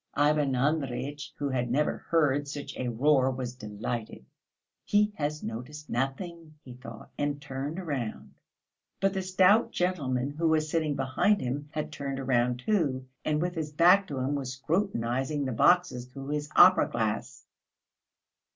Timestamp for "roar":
2.89-3.29